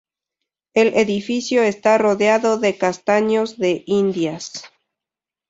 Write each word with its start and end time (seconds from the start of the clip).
El 0.73 0.95
edificio 0.95 1.61
está 1.61 1.99
rodeado 1.99 2.57
de 2.57 2.75
castaños 2.75 3.59
de 3.59 3.83
Indias. 3.85 4.63